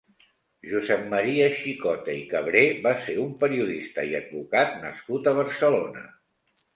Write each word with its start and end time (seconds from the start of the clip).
Josep 0.69 1.01
Maria 1.09 1.49
Xicota 1.57 2.15
i 2.21 2.23
Cabré 2.31 2.63
va 2.85 2.93
ser 3.03 3.17
un 3.23 3.35
periodista 3.43 4.07
i 4.13 4.15
advocat 4.21 4.73
nascut 4.87 5.31
a 5.33 5.35
Barcelona. 5.41 6.03